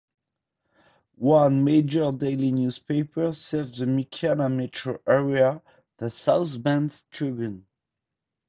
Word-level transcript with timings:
One 1.19 1.63
major 1.63 2.11
daily 2.11 2.51
newspaper 2.51 3.33
serves 3.33 3.77
the 3.77 3.85
Michiana 3.85 4.51
Metro 4.51 4.99
area, 5.05 5.61
the 5.99 6.09
"South 6.09 6.63
Bend 6.63 7.03
Tribune". 7.11 7.67